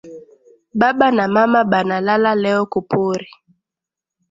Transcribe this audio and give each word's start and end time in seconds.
Baba 0.79 1.07
na 1.17 1.25
mama 1.35 1.59
bana 1.71 1.95
lala 2.07 2.31
leo 2.43 2.63
ku 2.71 2.79
pori 2.89 3.29